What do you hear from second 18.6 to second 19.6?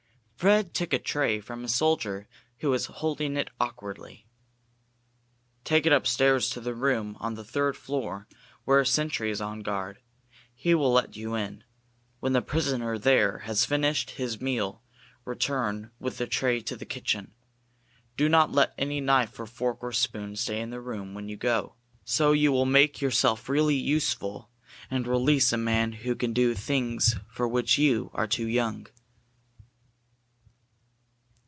any knife or